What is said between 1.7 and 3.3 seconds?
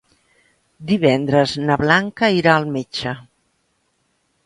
Blanca irà al metge.